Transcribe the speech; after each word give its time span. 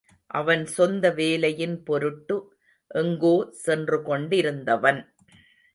அவன் 0.29 0.65
சொந்த 0.65 1.11
வேலையின் 1.11 1.83
பொருட்டு 1.83 2.37
எங்கோ 2.95 3.35
சென்று 3.51 4.01
கொண்டிருந்தவன். 4.01 5.01